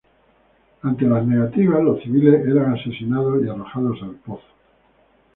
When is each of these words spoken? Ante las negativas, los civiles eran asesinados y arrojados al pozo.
Ante 0.81 1.05
las 1.05 1.27
negativas, 1.27 1.83
los 1.83 2.01
civiles 2.01 2.43
eran 2.47 2.73
asesinados 2.73 3.45
y 3.45 3.47
arrojados 3.47 4.01
al 4.01 4.15
pozo. 4.15 4.47